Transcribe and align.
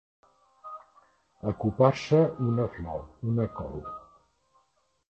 Acopar-se 1.51 2.23
una 2.49 2.67
flor, 2.79 3.07
una 3.35 3.49
col. 3.61 3.81